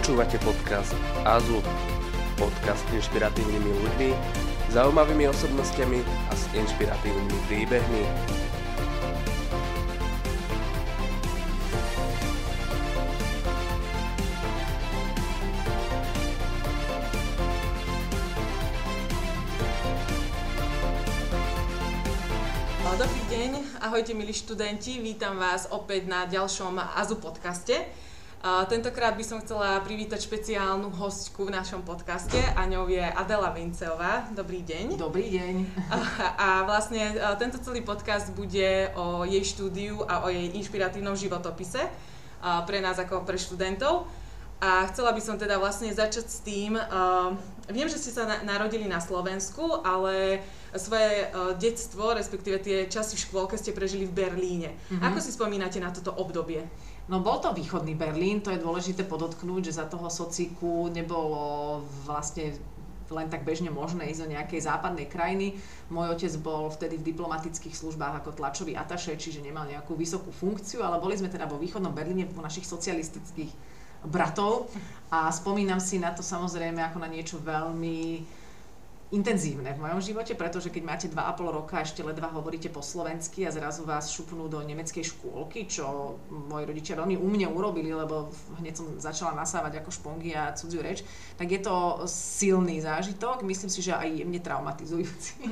[0.00, 0.96] Počúvate podcast
[1.28, 1.60] AZU,
[2.40, 4.10] podcast s inšpiratívnymi ľuďmi,
[4.72, 8.04] zaujímavými osobnostiami a s inšpiratívnymi príbehmi.
[22.96, 27.99] Dobrý deň, ahojte milí študenti, vítam vás opäť na ďalšom AZU podcaste.
[28.40, 34.32] Tentokrát by som chcela privítať špeciálnu hostku v našom podcaste a ňou je Adela Vinceová.
[34.32, 34.96] Dobrý deň.
[34.96, 35.54] Dobrý deň.
[36.40, 41.84] A, vlastne a tento celý podcast bude o jej štúdiu a o jej inšpiratívnom životopise
[42.40, 44.08] a pre nás ako pre študentov.
[44.60, 47.32] A chcela by som teda vlastne začať s tým, uh,
[47.68, 50.40] viem, že ste sa na, narodili na Slovensku, ale
[50.76, 51.26] svoje
[51.58, 54.70] detstvo, respektíve tie časy v škôlke ste prežili v Berlíne.
[54.70, 55.02] Mm-hmm.
[55.02, 56.62] Ako si spomínate na toto obdobie?
[57.10, 62.54] No bol to východný Berlín, to je dôležité podotknúť, že za toho socíku nebolo vlastne
[63.10, 65.58] len tak bežne možné ísť do nejakej západnej krajiny.
[65.90, 70.86] Môj otec bol vtedy v diplomatických službách ako tlačový ataše, čiže nemal nejakú vysokú funkciu,
[70.86, 73.50] ale boli sme teda vo východnom Berlíne u našich socialistických
[74.06, 74.70] bratov
[75.10, 78.22] a spomínam si na to samozrejme ako na niečo veľmi
[79.10, 83.42] intenzívne v mojom živote, pretože keď máte 2,5 roka a ešte ledva hovoríte po slovensky
[83.42, 88.30] a zrazu vás šupnú do nemeckej škôlky, čo moji rodičia veľmi u mne urobili, lebo
[88.62, 91.02] hneď som začala nasávať ako špongy a cudziu reč,
[91.34, 95.42] tak je to silný zážitok, myslím si, že aj jemne traumatizujúci.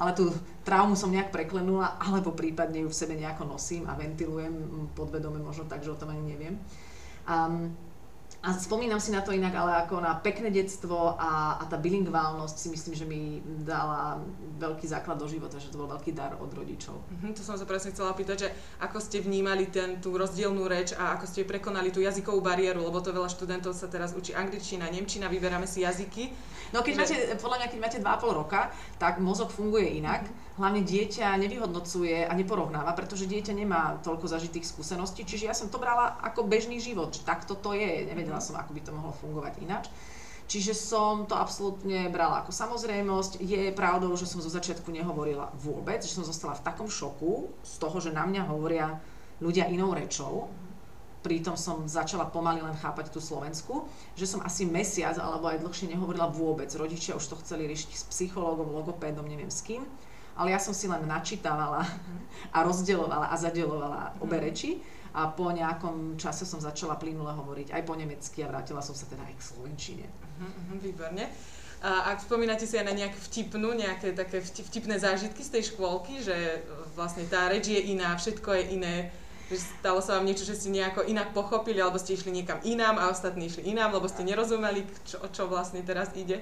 [0.00, 0.30] Ale tú
[0.62, 4.54] traumu som nejak preklenula, alebo prípadne ju v sebe nejako nosím a ventilujem
[4.94, 6.62] podvedome možno tak, že o tom ani neviem.
[7.26, 7.74] Um,
[8.44, 12.56] a spomínam si na to inak, ale ako na pekné detstvo a, a tá bilingválnosť
[12.60, 14.20] si myslím, že mi dala
[14.60, 16.92] veľký základ do života, že to bol veľký dar od rodičov.
[16.92, 18.48] Mm-hmm, to som sa presne chcela pýtať, že
[18.84, 23.00] ako ste vnímali ten, tú rozdielnú reč a ako ste prekonali tú jazykovú bariéru, lebo
[23.00, 26.28] to veľa študentov sa teraz učí angličtina, nemčina, vyberáme si jazyky.
[26.76, 27.00] No keď že...
[27.00, 28.60] máte, podľa mňa, keď máte 2,5 roka,
[29.00, 30.28] tak mozog funguje inak.
[30.28, 35.66] Mm-hmm hlavne dieťa nevyhodnocuje a neporovnáva, pretože dieťa nemá toľko zažitých skúseností, čiže ja som
[35.66, 39.52] to brala ako bežný život, takto to je, nevedela som, ako by to mohlo fungovať
[39.62, 39.86] ináč.
[40.44, 43.40] Čiže som to absolútne brala ako samozrejmosť.
[43.40, 47.74] Je pravdou, že som zo začiatku nehovorila vôbec, že som zostala v takom šoku z
[47.80, 49.00] toho, že na mňa hovoria
[49.40, 50.52] ľudia inou rečou.
[51.24, 55.96] Pritom som začala pomaly len chápať tú Slovensku, že som asi mesiac alebo aj dlhšie
[55.96, 56.68] nehovorila vôbec.
[56.76, 59.88] Rodičia už to chceli riešiť s psychológom, logopédom, neviem s kým
[60.34, 61.86] ale ja som si len načítavala
[62.54, 64.44] a rozdeľovala a zadeľovala obe mhm.
[64.44, 64.70] reči
[65.14, 69.06] a po nejakom čase som začala plynule hovoriť aj po nemecky a vrátila som sa
[69.06, 70.06] teda aj k slovenčine.
[70.42, 71.30] Uh-huh, výborne.
[71.84, 76.24] A ak spomínate si aj na nejakú vtipnú, nejaké také vtipné zážitky z tej škôlky,
[76.24, 76.64] že
[76.96, 78.94] vlastne tá reč je iná, všetko je iné,
[79.52, 82.96] že stalo sa vám niečo, že ste nejako inak pochopili, alebo ste išli niekam inám
[82.96, 86.40] a ostatní išli inám, lebo ste nerozumeli, čo, o čo vlastne teraz ide?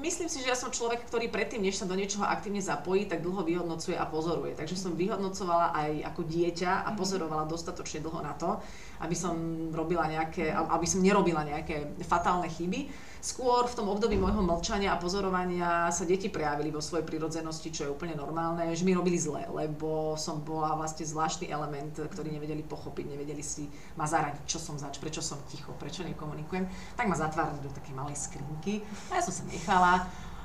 [0.00, 3.20] Myslím si, že ja som človek, ktorý predtým, než sa do niečoho aktívne zapojí, tak
[3.20, 4.56] dlho vyhodnocuje a pozoruje.
[4.56, 6.96] Takže som vyhodnocovala aj ako dieťa a mhm.
[6.96, 8.56] pozorovala dostatočne dlho na to,
[9.04, 9.36] aby som
[9.76, 14.98] robila nejaké, aby som nerobila nejaké fatálne chyby Skôr v tom období môjho mlčania a
[14.98, 19.46] pozorovania sa deti prejavili vo svojej prirodzenosti, čo je úplne normálne, že mi robili zle,
[19.46, 24.74] lebo som bola vlastne zvláštny element, ktorý nevedeli pochopiť, nevedeli si ma zaradiť, čo som
[24.74, 26.66] zač, prečo som ticho, prečo nekomunikujem.
[26.98, 28.82] Tak ma zatvárali do takej malej skrinky
[29.14, 30.02] a ja som sa nechala.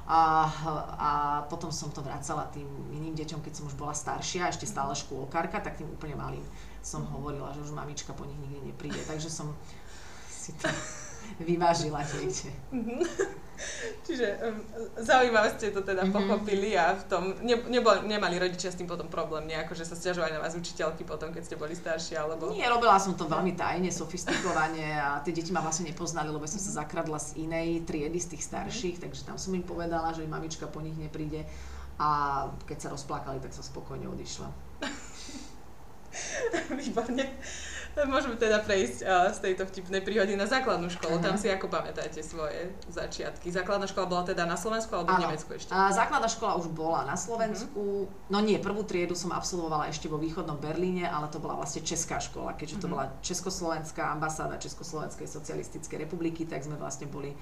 [0.07, 0.47] A,
[0.95, 1.11] a
[1.51, 5.59] potom som to vracala tým iným deťom, keď som už bola staršia, ešte stále škôlkarka,
[5.59, 6.45] tak tým úplne malým
[6.79, 9.01] som hovorila, že už mamička po nich nikdy nepríde.
[9.03, 9.51] Takže som
[10.31, 10.71] si to
[11.39, 12.50] vyvážila niekde.
[12.72, 12.95] Mhm.
[14.05, 14.61] Čiže um,
[15.01, 16.13] zaujímavé ste to teda mm-hmm.
[16.13, 19.97] pochopili a v tom ne, nebol, nemali rodičia s tým potom problém nejako, že sa
[19.97, 22.53] stiažovali na vás učiteľky potom, keď ste boli starší, alebo...
[22.53, 26.61] Nie, robila som to veľmi tajne, sofistikovane a tie deti ma vlastne nepoznali, lebo som
[26.61, 29.05] sa zakradla z inej triedy, z tých starších, mm-hmm.
[29.09, 31.41] takže tam som im povedala, že mamička po nich nepríde
[31.97, 32.09] a
[32.69, 34.49] keď sa rozplakali, tak som spokojne odišla.
[36.78, 37.25] Výborne.
[38.05, 41.17] Môžeme teda prejsť uh, z tejto vtipnej príhody na základnú školu.
[41.17, 41.26] Uh-huh.
[41.26, 43.49] Tam si ako pamätáte svoje začiatky?
[43.49, 45.73] Základná škola bola teda na Slovensku alebo v Nemecku ešte?
[45.73, 48.05] A základná škola už bola na Slovensku.
[48.05, 48.29] Uh-huh.
[48.29, 52.22] No nie, prvú triedu som absolvovala ešte vo východnom Berlíne, ale to bola vlastne česká
[52.22, 52.53] škola.
[52.53, 52.85] Keďže uh-huh.
[52.85, 57.34] to bola Československá ambasáda Československej socialistickej republiky, tak sme vlastne boli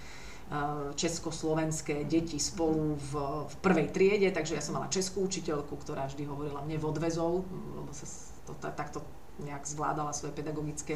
[0.93, 3.11] československé deti spolu v,
[3.49, 7.49] v prvej triede, takže ja som mala českú učiteľku, ktorá vždy hovorila mne v odvezov,
[7.49, 8.05] lebo sa
[8.45, 9.01] to, takto
[9.43, 10.95] nejak zvládala svoje pedagogické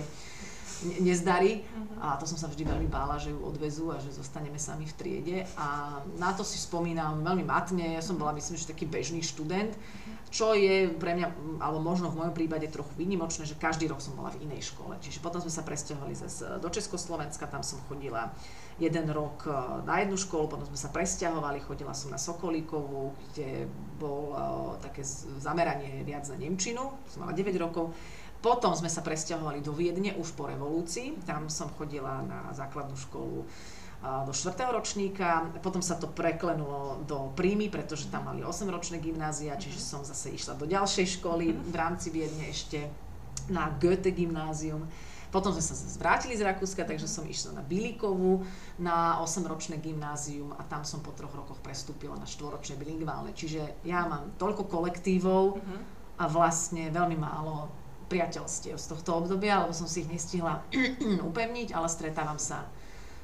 [1.04, 2.16] nezdary uh-huh.
[2.16, 4.96] a to som sa vždy veľmi bála, že ju odvezú a že zostaneme sami v
[4.96, 9.20] triede a na to si spomínam veľmi matne, ja som bola myslím, že taký bežný
[9.20, 9.76] študent
[10.30, 14.14] čo je pre mňa, alebo možno v mojom prípade trochu výnimočné, že každý rok som
[14.14, 14.94] bola v inej škole.
[15.02, 18.30] Čiže potom sme sa presťahovali zase do Československa, tam som chodila
[18.78, 19.54] jeden rok e,
[19.90, 23.66] na jednu školu, potom sme sa presťahovali, chodila som na Sokolíkovú, kde
[24.00, 24.40] bol uh,
[24.80, 25.04] také
[25.42, 27.92] zameranie viac na Nemčinu, som mala 9 rokov.
[28.40, 33.44] Potom sme sa presťahovali do Viedne už po revolúcii, tam som chodila na základnú školu
[34.00, 34.56] do 4.
[34.72, 40.32] ročníka, potom sa to preklenulo do príjmy, pretože tam mali 8-ročné gymnázia, čiže som zase
[40.32, 42.88] išla do ďalšej školy v rámci Viedne ešte
[43.52, 44.88] na Goethe gymnázium.
[45.30, 48.42] Potom sme sa vrátili z Rakúska, takže som išla na Bilikovu
[48.80, 53.36] na 8-ročné gymnázium a tam som po troch rokoch prestúpila na 4-ročné bilingválne.
[53.36, 55.60] Čiže ja mám toľko kolektívov
[56.18, 57.68] a vlastne veľmi málo
[58.10, 60.66] priateľstiev z tohto obdobia, lebo som si ich nestihla
[61.30, 62.66] upevniť, ale stretávam sa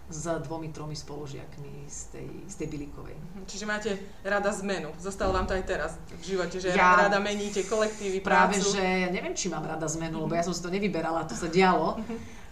[0.06, 3.18] s dvomi, tromi spolužiakmi z tej, z tej Bilikovej.
[3.18, 3.90] Mhm, čiže máte
[4.22, 4.94] rada zmenu.
[5.02, 8.54] Zostalo vám to aj teraz v živote, že ja, rada meníte kolektívy, prácu.
[8.54, 11.50] Práve, že neviem, či mám rada zmenu, lebo ja som si to nevyberala, to sa
[11.50, 11.98] dialo.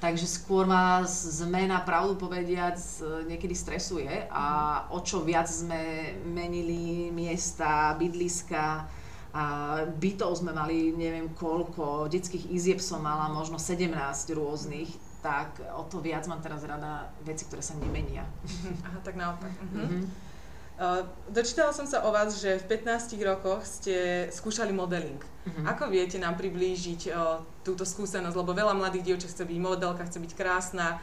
[0.02, 2.76] Takže skôr ma zmena, pravdu povediac,
[3.24, 4.46] niekedy stresuje a
[4.92, 8.84] o čo viac sme menili miesta, bydliska,
[9.98, 13.90] bytov sme mali neviem koľko, detských izieb som mala možno 17
[14.38, 14.94] rôznych,
[15.26, 18.28] tak o to viac mám teraz rada veci, ktoré sa nemenia.
[18.86, 19.50] Aha, tak naopak.
[19.50, 19.80] Uh-huh.
[19.82, 20.04] Uh-huh.
[20.74, 21.02] Uh,
[21.32, 25.18] dočítala som sa o vás, že v 15 rokoch ste skúšali modeling.
[25.18, 25.66] Uh-huh.
[25.66, 28.36] Ako viete nám priblížiť uh, túto skúsenosť?
[28.38, 31.02] Lebo veľa mladých dievčat chce byť modelka, chce byť krásna,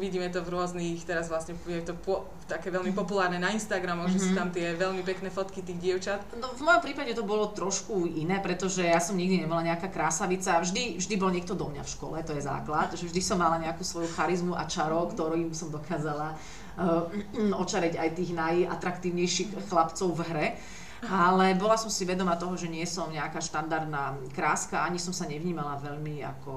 [0.00, 4.16] vidíme to v rôznych, teraz vlastne je to po, také veľmi populárne na Instagramu, mm-hmm.
[4.16, 4.38] že sú mhm.
[4.38, 6.24] tam tie veľmi pekné fotky tých dievčat.
[6.40, 10.64] No, v mojom prípade to bolo trošku iné, pretože ja som nikdy nebola nejaká krásavica,
[10.64, 13.60] vždy, vždy bol niekto do mňa v škole, to je základ, že vždy som mala
[13.60, 15.12] nejakú svoju charizmu a čaro, mm-hmm.
[15.12, 17.04] ktorým som dokázala uh,
[17.60, 20.48] očareť aj tých najatraktívnejších chlapcov v hre.
[20.98, 25.30] Ale bola som si vedoma toho, že nie som nejaká štandardná kráska, ani som sa
[25.30, 26.54] nevnímala veľmi ako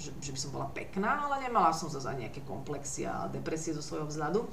[0.00, 3.84] že, že by som bola pekná, ale nemala som zase nejaké komplexy a depresie zo
[3.84, 4.48] svojho vzhľadu.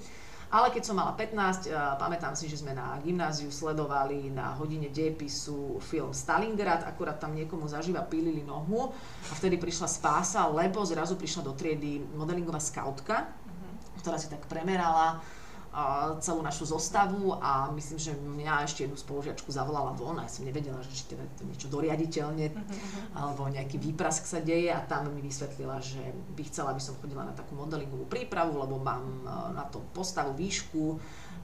[0.47, 1.67] Ale keď som mala 15,
[1.99, 7.67] pamätám si, že sme na gymnáziu sledovali na hodine dejepisu film Stalingrad, akurát tam niekomu
[7.67, 8.95] zaživa pílili nohu
[9.27, 13.27] a vtedy prišla spása, lebo zrazu prišla do triedy modelingová skautka,
[13.99, 15.19] ktorá si tak premerala
[16.23, 20.47] celú našu zostavu a myslím, že mňa ešte jednu spolužiačku zavolala von a ja som
[20.47, 23.13] nevedela, že či teda to niečo doriaditeľne uh-huh.
[23.13, 26.01] alebo nejaký výprask sa deje a tam mi vysvetlila, že
[26.33, 29.19] by chcela, aby som chodila na takú modelingovú prípravu, lebo mám e,
[29.53, 30.97] na to postavu, výšku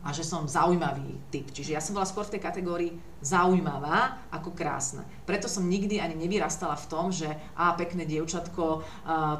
[0.03, 1.47] a že som zaujímavý typ.
[1.53, 2.91] Čiže ja som bola skôr v tej kategórii
[3.23, 5.07] zaujímavá ako krásna.
[5.23, 8.83] Preto som nikdy ani nevyrastala v tom, že a pekné dievčatko,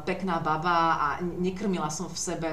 [0.07, 2.49] pekná baba a nekrmila som v sebe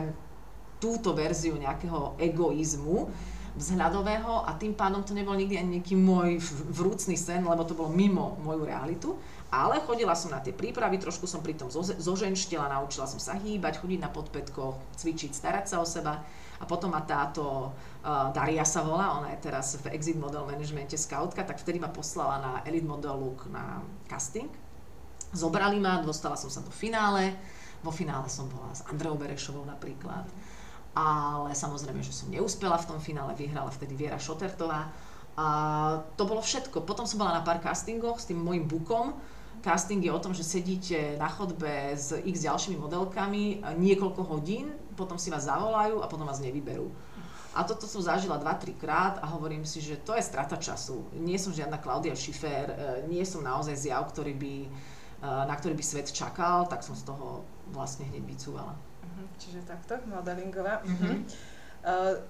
[0.80, 3.12] túto verziu nejakého egoizmu
[3.60, 6.38] vzhľadového a tým pádom to nebol nikdy ani nejaký môj
[6.70, 9.10] vrúcný sen, lebo to bolo mimo moju realitu.
[9.50, 13.82] Ale chodila som na tie prípravy, trošku som pri tom zoženštila, naučila som sa hýbať,
[13.82, 16.22] chodiť na podpätkoch, cvičiť, starať sa o seba.
[16.60, 20.94] A potom ma táto uh, Daria sa volá, ona je teraz v Exit Model Managemente
[20.94, 24.46] scoutka, tak vtedy ma poslala na Elite Model Look na casting.
[25.34, 27.34] Zobrali ma, dostala som sa do finále.
[27.82, 30.28] Vo finále som bola s Andreou Berešovou napríklad
[30.94, 34.90] ale samozrejme, že som neúspela v tom finále, vyhrala vtedy Viera Šotertová.
[35.38, 35.46] A
[36.18, 36.82] to bolo všetko.
[36.82, 39.14] Potom som bola na pár castingoch s tým môjim bukom.
[39.60, 45.20] Casting je o tom, že sedíte na chodbe s x ďalšími modelkami niekoľko hodín, potom
[45.20, 46.88] si vás zavolajú a potom vás nevyberú.
[47.50, 51.02] A toto som zažila 2-3 krát a hovorím si, že to je strata času.
[51.18, 52.74] Nie som žiadna Klaudia Schiffer, e,
[53.10, 54.68] nie som naozaj zjav, ktorý by, e,
[55.20, 57.42] na ktorý by svet čakal, tak som z toho
[57.74, 58.78] vlastne hneď vycúvala.
[59.40, 60.84] Čiže takto, modelingová.
[60.84, 61.16] Mm-hmm.
[61.80, 62.20] Uh,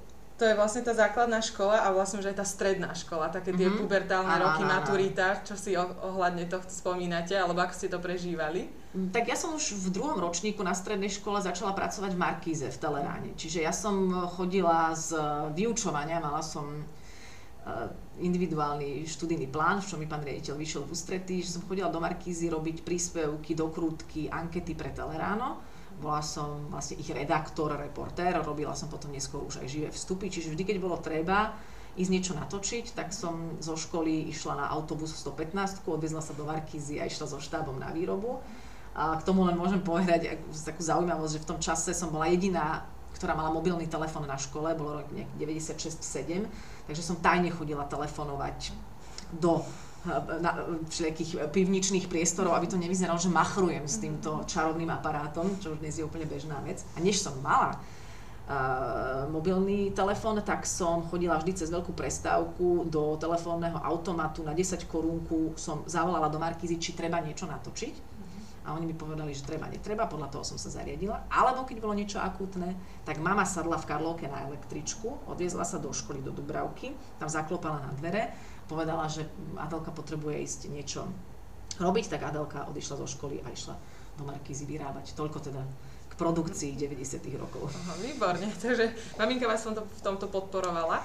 [0.40, 3.68] to je vlastne tá základná škola a vlastne už aj tá stredná škola, také tie
[3.68, 3.84] mm-hmm.
[3.84, 8.72] pubertálne áno, roky, áno, maturita, čo si ohľadne tohto spomínate, alebo ako ste to prežívali?
[8.96, 12.72] Mm, tak ja som už v druhom ročníku na strednej škole začala pracovať v Markíze
[12.72, 13.36] v Teleráne.
[13.36, 15.12] Čiže ja som chodila z
[15.52, 21.44] vyučovania, mala som eh, individuálny študijný plán, v čom mi pán riaditeľ vyšiel v ústretí,
[21.44, 25.68] že som chodila do Markízy robiť príspevky, dokrútky, ankety pre Teleráno
[26.00, 30.56] bola som vlastne ich redaktor, reportér, robila som potom neskôr už aj živé vstupy, čiže
[30.56, 31.54] vždy, keď bolo treba
[32.00, 37.02] ísť niečo natočiť, tak som zo školy išla na autobus 115, odviezla sa do Markízy
[37.02, 38.40] a išla so štábom na výrobu.
[38.96, 42.88] A k tomu len môžem povedať takú zaujímavosť, že v tom čase som bola jediná,
[43.14, 46.46] ktorá mala mobilný telefón na škole, bolo rok 96-7,
[46.88, 48.74] takže som tajne chodila telefonovať
[49.36, 49.62] do
[50.40, 50.50] na
[50.88, 56.00] všetkých pivničných priestorov, aby to nevyzeralo, že machrujem s týmto čarovným aparátom, čo už dnes
[56.00, 56.80] je úplne bežná vec.
[56.96, 57.76] A než som mala
[59.30, 65.54] mobilný telefón, tak som chodila vždy cez veľkú prestávku do telefónneho automatu na 10 korúnku,
[65.54, 68.10] som zavolala do Markízy, či treba niečo natočiť.
[68.60, 71.30] A oni mi povedali, že treba, netreba, podľa toho som sa zariadila.
[71.32, 72.76] Alebo keď bolo niečo akútne,
[73.08, 77.80] tak mama sadla v Karlovke na električku, odviezla sa do školy do Dubravky, tam zaklopala
[77.80, 78.36] na dvere,
[78.70, 79.26] povedala, že
[79.58, 81.02] Adelka potrebuje ísť niečo
[81.82, 83.74] robiť, tak Adelka odišla zo školy a išla
[84.14, 85.18] do Markízy vyrábať.
[85.18, 85.62] Toľko teda
[86.20, 87.40] produkcii 90.
[87.40, 87.72] rokov.
[87.72, 91.00] Aha, výborne, takže maminka vás v tomto, v tomto podporovala.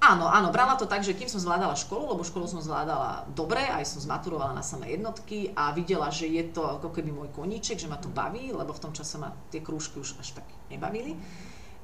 [0.00, 3.60] Áno, áno, brala to tak, že kým som zvládala školu, lebo školu som zvládala dobre,
[3.60, 7.76] aj som zmaturovala na samé jednotky a videla, že je to ako keby môj koníček,
[7.76, 11.20] že ma to baví, lebo v tom čase ma tie krúžky už až tak nebavili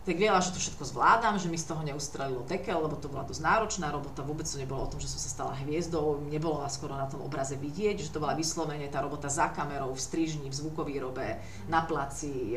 [0.06, 3.26] tak vedela, že to všetko zvládam, že mi z toho neustrelilo dekel, lebo to bola
[3.26, 6.78] dosť náročná robota, vôbec to nebolo o tom, že som sa stala hviezdou, nebolo vás
[6.78, 10.46] skoro na tom obraze vidieť, že to bola vyslovene tá robota za kamerou, v strižni,
[10.46, 12.54] v zvukovýrobe, na placi,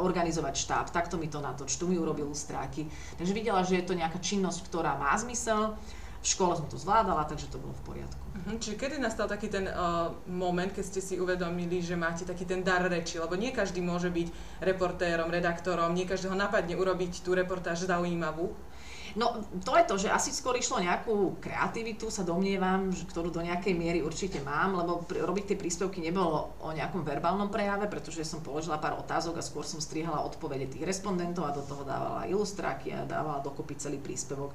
[0.00, 2.88] organizovať štáb, takto mi to natoč, tu mi urobil lustráky.
[3.20, 5.76] Takže videla, že je to nejaká činnosť, ktorá má zmysel,
[6.18, 8.27] v škole som to zvládala, takže to bolo v poriadku.
[8.38, 8.54] Uh-huh.
[8.54, 12.62] Čiže kedy nastal taký ten uh, moment, keď ste si uvedomili, že máte taký ten
[12.62, 13.18] dar reči?
[13.18, 18.54] Lebo nie každý môže byť reportérom, redaktorom, nie každého napadne urobiť tú reportáž zaujímavú.
[19.16, 23.72] No to je to, že asi skôr išlo nejakú kreativitu, sa domnievam, ktorú do nejakej
[23.72, 28.44] miery určite mám, lebo pr- robiť tie príspevky nebolo o nejakom verbálnom prejave, pretože som
[28.44, 32.92] položila pár otázok a skôr som strihala odpovede tých respondentov a do toho dávala ilustráky
[32.92, 34.52] a dávala dokopy celý príspevok.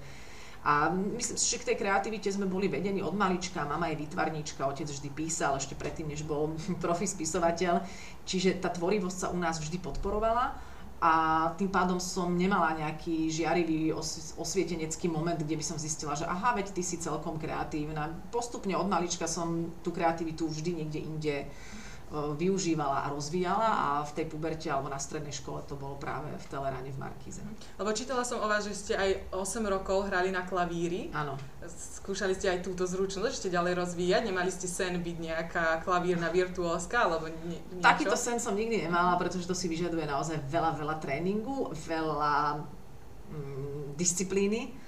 [0.64, 4.64] A myslím si, že k tej kreativite sme boli vedení od malička, mama je výtvarníčka,
[4.64, 7.84] otec vždy písal, ešte predtým, než bol profi spisovateľ,
[8.24, 10.56] čiže tá tvorivosť sa u nás vždy podporovala.
[11.04, 13.92] A tým pádom som nemala nejaký žiarivý
[14.40, 18.08] osvietenecký moment, kde by som zistila, že aha, veď ty si celkom kreatívna.
[18.32, 21.83] Postupne od malička som tú kreativitu vždy niekde inde E,
[22.14, 26.46] využívala a rozvíjala a v tej puberte alebo na strednej škole to bolo práve v
[26.46, 27.42] Teleráne v Markíze.
[27.82, 31.10] Lebo čítala som o vás, že ste aj 8 rokov hrali na klavíri.
[31.10, 31.34] Áno.
[31.66, 34.30] Skúšali ste aj túto zručnosť ešte ďalej rozvíjať?
[34.30, 37.82] Nemali ste sen byť nejaká klavírna virtuózka alebo nie, niečo?
[37.82, 42.62] Takýto sen som nikdy nemala, pretože to si vyžaduje naozaj veľa, veľa tréningu, veľa
[43.34, 44.83] mm, disciplíny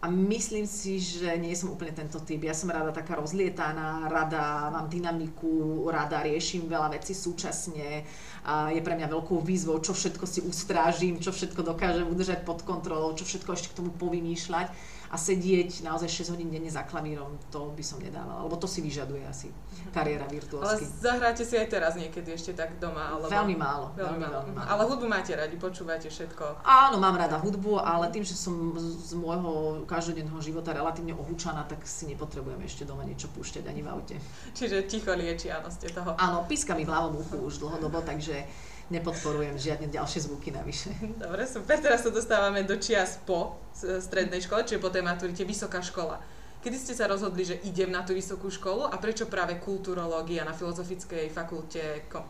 [0.00, 2.40] a myslím si, že nie som úplne tento typ.
[2.40, 8.08] Ja som rada taká rozlietaná, rada mám dynamiku, rada riešim veľa vecí súčasne.
[8.48, 12.64] A je pre mňa veľkou výzvou, čo všetko si ustrážim, čo všetko dokážem udržať pod
[12.64, 14.72] kontrolou, čo všetko ešte k tomu povymýšľať
[15.10, 18.78] a sedieť naozaj 6 hodín denne za klavírom, to by som nedávala, lebo to si
[18.78, 19.50] vyžaduje asi
[19.90, 20.86] kariéra virtuózky.
[20.86, 23.18] Ale zahráte si aj teraz niekedy ešte tak doma?
[23.18, 23.26] Alebo...
[23.26, 23.90] Veľmi málo.
[23.98, 24.38] Veľmi, veľmi málo.
[24.46, 24.68] Veľmi málo.
[24.70, 26.62] Ale hudbu máte radi, počúvate všetko?
[26.62, 31.82] Áno, mám rada hudbu, ale tým, že som z môjho každodenného života relatívne ohúčaná, tak
[31.82, 34.16] si nepotrebujem ešte doma niečo púšťať ani v aute.
[34.54, 36.14] Čiže ticho lieči, áno, ste toho.
[36.22, 38.46] Áno, píska mi v ľavom uchu už dlhodobo, takže
[38.90, 40.90] nepodporujem žiadne ďalšie zvuky navyše.
[41.16, 41.78] Dobre, super.
[41.78, 46.18] Teraz sa dostávame do čias po strednej škole, čiže po tej maturite vysoká škola.
[46.60, 50.52] Kedy ste sa rozhodli, že idem na tú vysokú školu a prečo práve kulturológia na
[50.52, 52.28] Filozofickej fakulte Ko-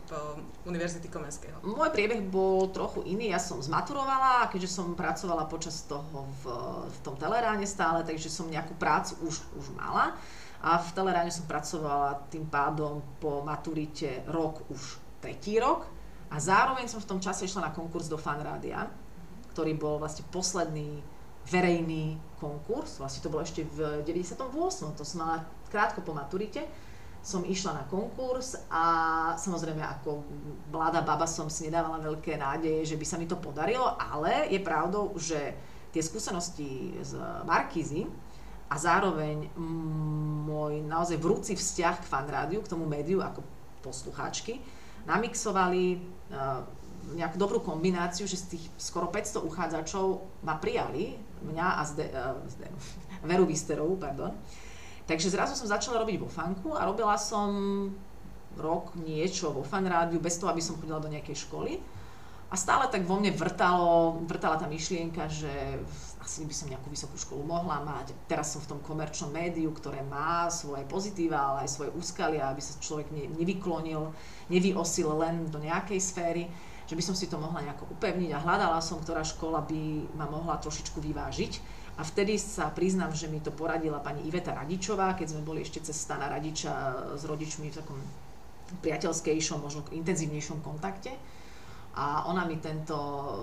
[0.63, 1.59] Univerzity Komenského?
[1.67, 3.35] Môj priebeh bol trochu iný.
[3.35, 6.43] Ja som zmaturovala a keďže som pracovala počas toho v,
[6.87, 10.15] v tom teleráne stále, takže som nejakú prácu už, už mala.
[10.63, 15.83] A v teleráne som pracovala tým pádom po maturite rok už tretí rok
[16.31, 18.87] a zároveň som v tom čase išla na konkurs do Fanrádia,
[19.51, 21.03] ktorý bol vlastne posledný
[21.51, 24.39] verejný konkurs, vlastne to bolo ešte v 98.
[24.95, 26.63] To som mala krátko po maturite,
[27.21, 28.83] som išla na konkurs a
[29.37, 30.25] samozrejme ako
[30.73, 34.57] mladá baba som si nedávala veľké nádeje, že by sa mi to podarilo, ale je
[34.57, 35.37] pravdou, že
[35.93, 38.09] tie skúsenosti z Markízy
[38.71, 39.51] a zároveň
[40.47, 43.43] môj naozaj vrúci vzťah k fanrádiu, k tomu médiu ako
[43.85, 44.63] poslucháčky,
[45.05, 45.97] namixovali
[46.31, 46.61] uh,
[47.17, 52.37] nejakú dobrú kombináciu, že z tých skoro 500 uchádzačov ma prijali, mňa a zde, uh,
[52.45, 52.67] zde,
[53.25, 54.33] Veru Visterovú, pardon.
[55.05, 57.49] Takže zrazu som začala robiť vo fanku a robila som
[58.57, 61.79] rok niečo vo fan rádiu, bez toho, aby som chodila do nejakej školy.
[62.51, 65.79] A stále tak vo mne vrtalo, vrtala tá myšlienka, že
[66.21, 68.13] asi by som nejakú vysokú školu mohla mať.
[68.29, 72.61] Teraz som v tom komerčnom médiu, ktoré má svoje pozitíva, ale aj svoje úskalia, aby
[72.61, 74.13] sa človek ne, nevyklonil,
[74.53, 76.45] nevyosil len do nejakej sféry,
[76.85, 80.29] že by som si to mohla nejako upevniť a hľadala som, ktorá škola by ma
[80.29, 81.81] mohla trošičku vyvážiť.
[81.97, 85.83] A vtedy sa priznám, že mi to poradila pani Iveta Radičová, keď sme boli ešte
[85.83, 86.71] cez Stana Radiča
[87.17, 87.99] s rodičmi v takom
[88.79, 91.11] priateľskejšom, možno intenzívnejšom kontakte
[91.91, 92.95] a ona mi tento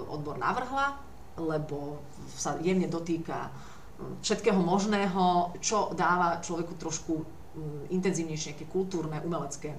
[0.08, 1.07] odbor navrhla,
[1.38, 2.02] lebo
[2.35, 9.73] sa jemne dotýka mm, všetkého možného, čo dáva človeku trošku mm, intenzívnejšie nejaké kultúrne, umelecké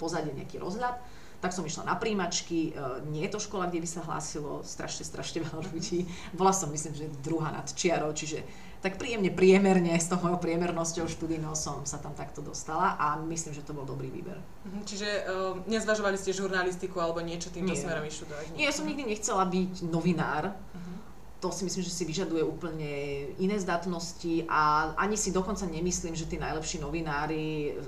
[0.00, 0.96] pozadie, nejaký rozhľad.
[1.40, 2.72] Tak som išla na príjimačky, e,
[3.08, 6.04] nie je to škola, kde by sa hlásilo strašne, strašne veľa ľudí.
[6.36, 8.44] Bola som, myslím, že druhá nad čiarou, čiže
[8.80, 13.52] tak príjemne, priemerne, s tou mojou priemernosťou študijnou som sa tam takto dostala a myslím,
[13.52, 14.40] že to bol dobrý výber.
[14.64, 17.80] Mhm, čiže uh, nezvažovali ste žurnalistiku alebo niečo týmto Nie.
[17.80, 18.56] smerom študovať?
[18.56, 20.56] Nie, ja som nikdy nechcela byť novinár.
[20.56, 20.96] Uh-huh.
[21.44, 22.92] To si myslím, že si vyžaduje úplne
[23.40, 27.80] iné zdatnosti a ani si dokonca nemyslím, že tí najlepší novinári e,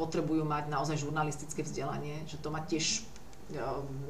[0.00, 3.04] potrebujú mať naozaj žurnalistické vzdelanie, že to má tiež
[3.52, 3.60] e,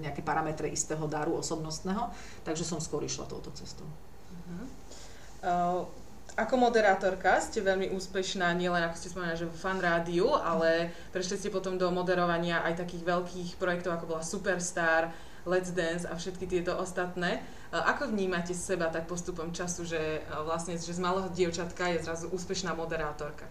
[0.06, 2.14] nejaké parametre istého daru osobnostného,
[2.46, 3.90] takže som skôr išla touto cestou.
[3.90, 4.66] Uh-huh.
[5.42, 5.82] Uh,
[6.36, 11.40] ako moderátorka ste veľmi úspešná, nielen ako ste spomenuli, že v fan rádiu, ale prešli
[11.40, 15.16] ste potom do moderovania aj takých veľkých projektov, ako bola Superstar,
[15.48, 17.40] Let's Dance a všetky tieto ostatné.
[17.72, 22.76] Ako vnímate seba tak postupom času, že vlastne že z malého dievčatka je zrazu úspešná
[22.76, 23.48] moderátorka?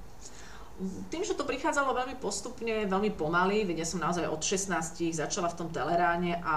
[1.08, 4.76] Tým, že to prichádzalo veľmi postupne, veľmi pomaly, veď ja som naozaj od 16
[5.16, 6.56] začala v tom teleráne a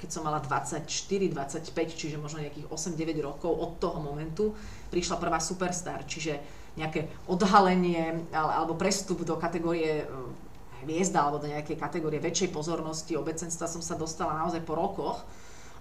[0.00, 4.56] keď som mala 24-25, čiže možno nejakých 8-9 rokov od toho momentu,
[4.88, 6.40] prišla prvá Superstar, čiže
[6.80, 13.68] nejaké odhalenie alebo prestup do kategórie eh, hviezda alebo do nejakej kategórie väčšej pozornosti obecenstva
[13.68, 15.20] som sa dostala naozaj po rokoch.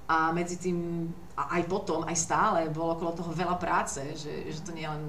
[0.09, 1.05] A medzi tým
[1.37, 4.89] a aj potom, aj stále bolo okolo toho veľa práce, že, že to nie je
[4.89, 5.03] len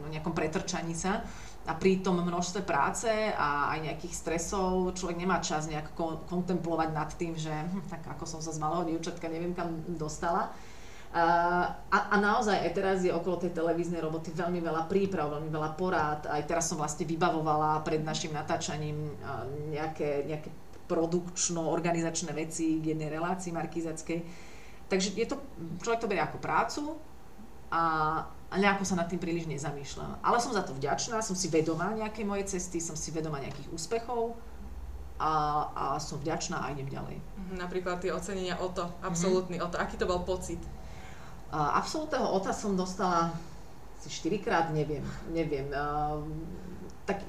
[0.00, 1.20] o nejakom pretrčaní sa,
[1.66, 5.98] a pri tom množstve práce a aj nejakých stresov človek nemá čas nejak
[6.30, 10.54] kontemplovať nad tým, že hm, tak ako som sa z malého dievčatka neviem kam dostala.
[11.16, 15.70] A, a naozaj aj teraz je okolo tej televíznej roboty veľmi veľa príprav, veľmi veľa
[15.72, 16.28] porád.
[16.28, 19.16] Aj teraz som vlastne vybavovala pred našim natáčaním
[19.72, 20.52] nejaké, nejaké
[20.84, 24.18] produkčno-organizačné veci k jednej relácii markizackej.
[24.86, 25.40] Takže je to,
[25.80, 26.82] človek to berie ako prácu
[27.72, 27.82] a,
[28.56, 30.24] a nejako sa nad tým príliš nezamýšľam.
[30.24, 33.68] Ale som za to vďačná, som si vedomá nejakej mojej cesty, som si vedomá nejakých
[33.68, 34.32] úspechov
[35.20, 35.32] a,
[35.76, 37.20] a som vďačná a idem ďalej.
[37.20, 39.68] Mhm, napríklad tie ocenenia o to, absolútny mm-hmm.
[39.68, 39.76] o to.
[39.76, 40.60] Aký to bol pocit?
[41.52, 43.36] A, absolútneho OTA som dostala
[44.00, 45.04] asi 4 krát, neviem,
[45.36, 45.68] neviem.
[45.76, 46.16] A,
[47.04, 47.20] tak,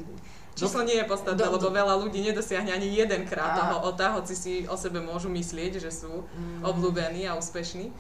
[0.58, 4.34] Číslo nie je podstatné, do, lebo veľa ľudí nedosiahne ani jedenkrát a, toho OTA, hoci
[4.34, 7.94] si o sebe môžu myslieť, že sú mm, obľúbení a úspešní.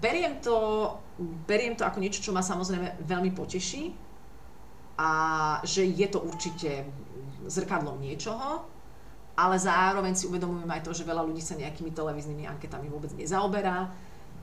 [0.00, 0.56] Beriem to,
[1.44, 3.92] beriem to ako niečo, čo ma samozrejme veľmi poteší
[4.98, 5.10] a
[5.66, 6.86] že je to určite
[7.46, 8.64] zrkadlom niečoho,
[9.34, 13.90] ale zároveň si uvedomujem aj to, že veľa ľudí sa nejakými televíznymi anketami vôbec nezaoberá,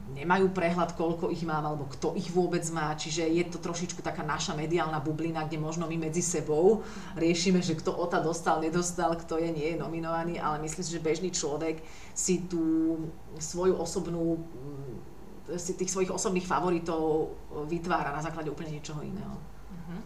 [0.10, 4.26] nemajú prehľad, koľko ich mám alebo kto ich vôbec má, čiže je to trošičku taká
[4.26, 6.82] naša mediálna bublina, kde možno my medzi sebou
[7.14, 11.06] riešime, že kto OTA dostal, nedostal, kto je, nie je nominovaný, ale myslím si, že
[11.06, 11.86] bežný človek
[12.18, 12.98] si tú
[13.38, 14.42] svoju osobnú
[15.58, 17.34] si tých svojich osobných favoritov
[17.66, 19.34] vytvára na základe úplne niečoho iného.
[19.34, 20.00] Uh-huh.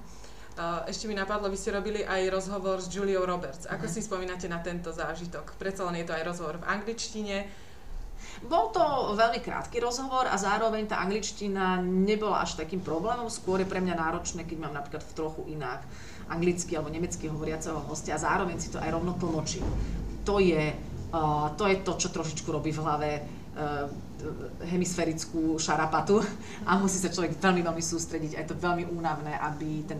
[0.85, 3.65] Ešte mi napadlo, vy ste robili aj rozhovor s Juliou Roberts.
[3.65, 3.95] Ako uh-huh.
[3.97, 5.57] si spomínate na tento zážitok?
[5.57, 7.35] Predsa len je to aj rozhovor v angličtine.
[8.43, 13.27] Bol to veľmi krátky rozhovor a zároveň tá angličtina nebola až takým problémom.
[13.27, 15.83] Skôr je pre mňa náročné, keď mám napríklad v trochu inak
[16.31, 19.67] anglicky alebo nemecky hovoriaceho hostia a zároveň si to aj rovno tlmočím.
[20.23, 20.71] To je,
[21.11, 23.91] uh, to je to, čo trošičku robí v hlave uh,
[24.67, 26.23] hemisférickú šarapatu
[26.69, 28.37] a musí sa človek veľmi, veľmi sústrediť.
[28.37, 29.99] A je to veľmi únavné, aby ten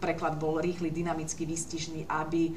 [0.00, 2.52] preklad bol rýchly, dynamický, výstižný, aby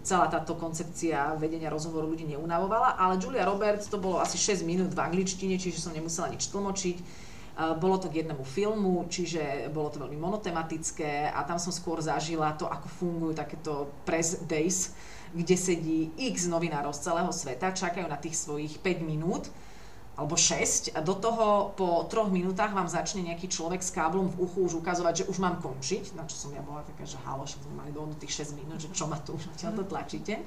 [0.00, 2.96] celá táto koncepcia vedenia rozhovoru ľudí neunavovala.
[2.96, 7.28] Ale Julia Roberts to bolo asi 6 minút v angličtine, čiže som nemusela nič tlmočiť.
[7.76, 12.56] Bolo to k jednému filmu, čiže bolo to veľmi monotematické a tam som skôr zažila
[12.56, 14.96] to, ako fungujú takéto press days,
[15.36, 19.52] kde sedí x novinárov z celého sveta, čakajú na tých svojich 5 minút
[20.20, 24.44] alebo 6 a do toho po troch minútach vám začne nejaký človek s káblom v
[24.44, 27.48] uchu už ukazovať, že už mám končiť, na čo som ja bola taká, že halo,
[27.48, 27.88] že sme mali
[28.20, 30.44] tých 6 minút, že čo ma tu už to tlačíte.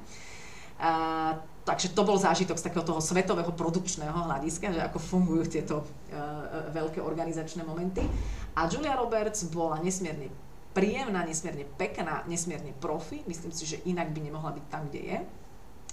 [0.78, 1.34] A,
[1.66, 6.70] takže to bol zážitok z takého toho svetového produkčného hľadiska, že ako fungujú tieto uh,
[6.70, 8.06] veľké organizačné momenty.
[8.54, 10.30] A Julia Roberts bola nesmierne
[10.78, 13.26] príjemná, nesmierne pekná, nesmierne profi.
[13.26, 15.18] Myslím si, že inak by nemohla byť tam, kde je.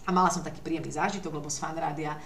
[0.08, 2.16] A mala som taký príjemný zážitok, lebo z fanrádia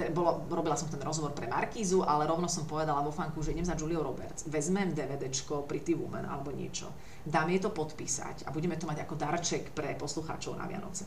[0.00, 3.52] te, bolo, robila som ten rozhovor pre Markízu, ale rovno som povedala vo fanku, že
[3.52, 6.88] idem za Julia Roberts, vezmem DVDčko Pretty Woman alebo niečo,
[7.28, 11.04] dám jej to podpísať a budeme to mať ako darček pre poslucháčov na Vianoce.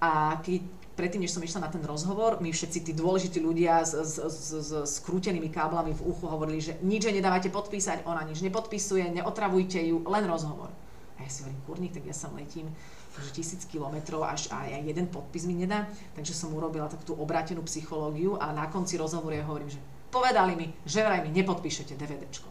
[0.00, 0.64] A keď,
[0.96, 4.48] predtým, než som išla na ten rozhovor, mi všetci tí dôležití ľudia s, s, s,
[4.56, 4.72] s
[5.04, 10.24] skrútenými káblami v uchu hovorili, že nič nedávajte podpísať, ona nič nepodpisuje, neotravujte ju, len
[10.24, 10.72] rozhovor.
[11.20, 12.72] A ja si hovorím, kurník, tak ja sa letím
[13.18, 15.90] že tisíc kilometrov až aj jeden podpis mi nedá.
[16.14, 19.80] Takže som urobila takú tú obrátenú psychológiu a na konci rozhovoru ja hovorím, že
[20.14, 22.48] povedali mi, že vraj mi nepodpíšete DVDčko.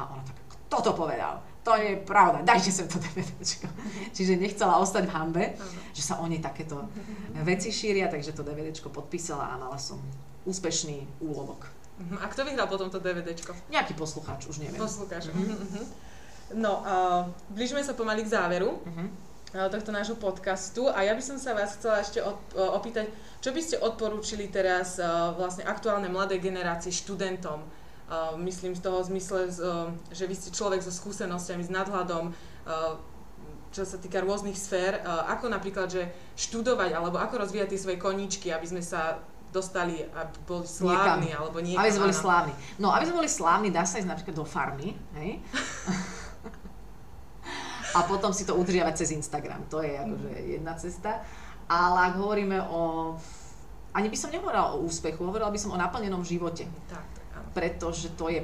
[0.00, 1.44] A ona tak, kto to povedal?
[1.62, 3.70] to je pravda, dajte sem to DVDčko.
[4.16, 5.44] Čiže nechcela ostať v hambe,
[5.94, 6.90] že sa o nej takéto
[7.46, 10.02] veci šíria, takže to DVDčko podpísala a mala som
[10.42, 11.70] úspešný úlovok.
[12.02, 12.18] Mhm.
[12.18, 13.54] A kto vyhral potom to DVDčko?
[13.70, 14.80] Nejaký poslucháč, už neviem.
[14.82, 15.30] Poslucháč.
[15.30, 15.84] Mm-hmm.
[16.58, 18.82] No, uh, blížime sa pomaly k záveru.
[18.82, 19.06] Mhm.
[19.54, 22.32] Uh, tohto nášho podcastu a ja by som sa vás chcela ešte uh,
[22.76, 23.12] opýtať,
[23.44, 27.64] čo by ste odporúčili teraz uh, vlastne aktuálnej mladej generácii študentom,
[28.44, 29.48] myslím z toho zmysle,
[30.12, 32.28] že vy ste človek so skúsenosťami, s nadhľadom,
[33.72, 35.00] čo sa týka rôznych sfér,
[35.32, 39.16] ako napríklad, že študovať alebo ako rozvíjať tie svoje koníčky, aby sme sa
[39.48, 41.40] dostali, aby boli slávni Niekam.
[41.40, 41.80] alebo niekam.
[41.84, 42.54] Aby sme boli slávni.
[42.80, 45.40] No, aby sme boli slávni, dá sa ísť napríklad do farmy, hej?
[47.92, 49.68] a potom si to udržiavať cez Instagram.
[49.68, 51.20] To je akože jedna cesta.
[51.68, 52.80] Ale ak hovoríme o...
[53.92, 56.64] Ani by som nehovorila o úspechu, hovorila by som o naplnenom živote.
[56.88, 57.48] Tak, tak, áno.
[57.52, 58.40] pretože to je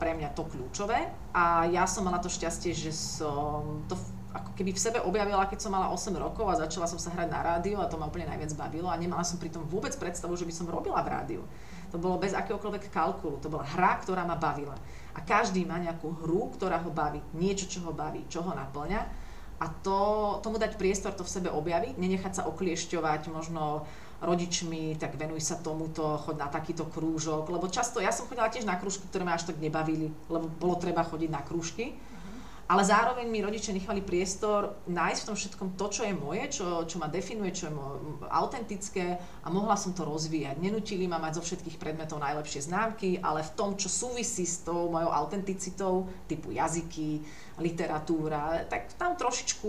[0.00, 3.96] pre mňa to kľúčové a ja som mala to šťastie, že som to
[4.32, 7.28] ako keby v sebe objavila, keď som mala 8 rokov a začala som sa hrať
[7.28, 10.46] na rádiu a to ma úplne najviac bavilo a nemala som pritom vôbec predstavu, že
[10.48, 11.42] by som robila v rádiu.
[11.90, 14.78] To bolo bez akéhokoľvek kalkulu, to bola hra, ktorá ma bavila.
[15.14, 19.02] A každý má nejakú hru, ktorá ho baví, niečo, čo ho baví, čo ho naplňa.
[19.60, 19.98] A to,
[20.40, 23.84] tomu dať priestor to v sebe objaviť, nenechať sa okliešťovať možno
[24.20, 28.68] rodičmi, tak venuj sa tomuto, choď na takýto krúžok, lebo často, ja som chodila tiež
[28.68, 31.96] na krúžky, ktoré ma až tak nebavili, lebo bolo treba chodiť na krúžky,
[32.70, 36.86] ale zároveň mi rodičia nechali priestor nájsť v tom všetkom to, čo je moje, čo,
[36.86, 40.54] čo ma definuje, čo je mo- autentické a mohla som to rozvíjať.
[40.62, 44.86] Nenutili ma mať zo všetkých predmetov najlepšie známky, ale v tom, čo súvisí s tou
[44.86, 47.26] mojou autenticitou, typu jazyky,
[47.58, 49.66] literatúra, tak tam trošičku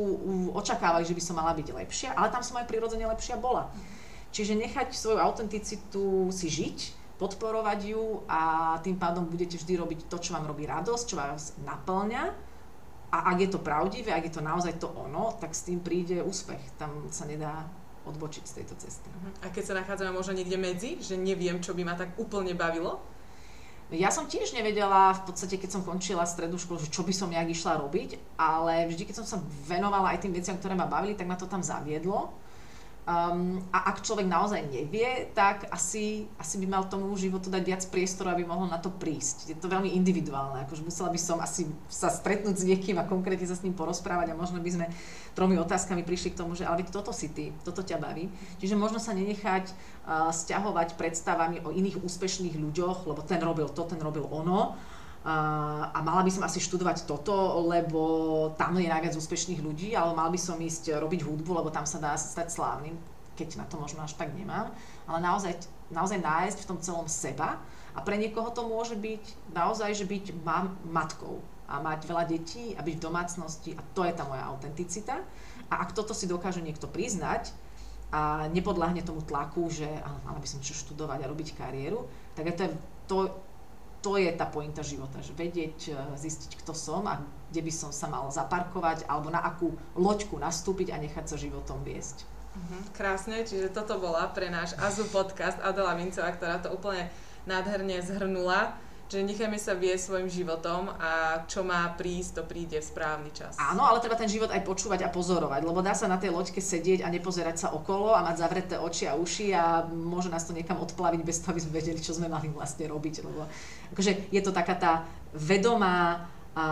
[0.53, 3.73] očakávali, že by som mala byť lepšia, ale tam som aj prirodzene lepšia bola.
[4.29, 10.21] Čiže nechať svoju autenticitu si žiť, podporovať ju a tým pádom budete vždy robiť to,
[10.21, 12.50] čo vám robí radosť, čo vás naplňa
[13.11, 16.23] a ak je to pravdivé, ak je to naozaj to ono, tak s tým príde
[16.23, 16.79] úspech.
[16.79, 17.67] Tam sa nedá
[18.07, 19.07] odbočiť z tejto cesty.
[19.43, 23.03] A keď sa nachádzame možno niekde medzi, že neviem, čo by ma tak úplne bavilo,
[23.91, 27.27] Ja som tiež nevedela v podstate, keď som končila strednú školu, že čo by som
[27.27, 31.11] nejak išla robiť, ale vždy, keď som sa venovala aj tým veciam, ktoré ma bavili,
[31.11, 32.31] tak ma to tam zaviedlo.
[33.11, 37.83] Um, a ak človek naozaj nevie, tak asi, asi by mal tomu životu dať viac
[37.91, 39.51] priestoru, aby mohol na to prísť.
[39.51, 43.43] Je to veľmi individuálne, akože musela by som asi sa stretnúť s niekým a konkrétne
[43.43, 44.85] sa s ním porozprávať a možno by sme
[45.35, 48.31] tromi otázkami prišli k tomu, že ale toto si ty, toto ťa baví.
[48.63, 53.83] Čiže možno sa nenechať uh, stiahovať predstavami o iných úspešných ľuďoch, lebo ten robil to,
[53.91, 54.79] ten robil ono.
[55.21, 58.01] A mala by som asi študovať toto, lebo
[58.57, 62.01] tam je najviac úspešných ľudí, ale mal by som ísť robiť hudbu, lebo tam sa
[62.01, 62.97] dá stať slávnym,
[63.37, 64.73] keď na to možno až tak nemám.
[65.05, 65.61] Ale naozaj,
[65.93, 67.61] naozaj nájsť v tom celom seba
[67.93, 71.37] a pre niekoho to môže byť naozaj, že byť mám, matkou
[71.69, 75.21] a mať veľa detí a byť v domácnosti a to je tá moja autenticita.
[75.69, 77.53] A ak toto si dokáže niekto priznať
[78.11, 79.87] a nepodľahne tomu tlaku, že
[80.27, 82.63] mala by som čo študovať a robiť kariéru, tak je to,
[83.07, 83.17] to,
[84.01, 87.21] to je tá pointa života, že vedieť, e, zistiť, kto som a
[87.53, 91.85] kde by som sa mal zaparkovať alebo na akú loďku nastúpiť a nechať sa životom
[91.85, 92.25] viesť.
[92.51, 97.07] Mhm, krásne, čiže toto bola pre náš Azu podcast Adela Vincová, ktorá to úplne
[97.47, 98.75] nádherne zhrnula,
[99.11, 103.59] že nechajme sa viesť svojim životom a čo má prísť, to príde v správny čas.
[103.59, 106.63] Áno, ale treba ten život aj počúvať a pozorovať, lebo dá sa na tej loďke
[106.63, 110.55] sedieť a nepozerať sa okolo a mať zavreté oči a uši a môže nás to
[110.55, 113.27] niekam odplaviť bez toho, aby sme vedeli, čo sme mali vlastne robiť.
[113.27, 113.51] Lebo
[113.91, 114.91] akože je to taká tá
[115.35, 116.65] vedomá a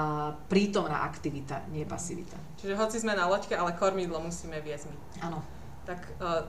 [0.48, 2.36] prítomná aktivita, nie pasivita.
[2.60, 4.98] Čiže hoci sme na loďke, ale kormidlo musíme viesť my.
[5.28, 5.40] Áno.
[5.84, 6.44] Tak uh,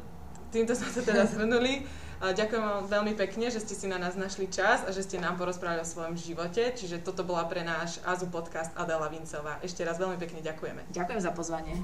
[0.54, 1.82] týmto sme to teda zhrnuli.
[2.20, 5.40] Ďakujem vám veľmi pekne, že ste si na nás našli čas a že ste nám
[5.40, 6.68] porozprávali o svojom živote.
[6.76, 9.56] Čiže toto bola pre náš AZU podcast Adela Vincová.
[9.64, 10.84] Ešte raz veľmi pekne ďakujeme.
[10.92, 11.80] Ďakujem za pozvanie.